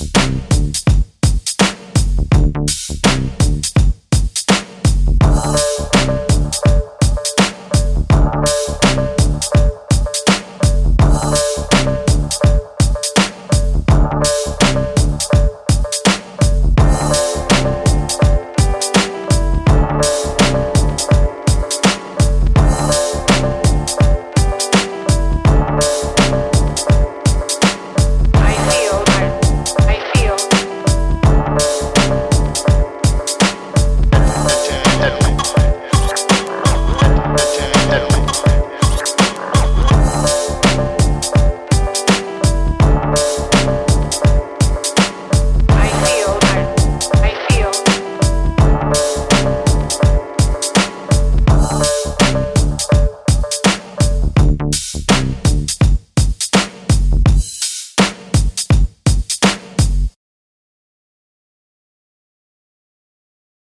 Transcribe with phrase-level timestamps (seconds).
[0.00, 0.47] you